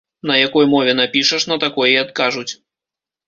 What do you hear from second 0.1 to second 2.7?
На якой мове напішаш, на такой і адкажуць.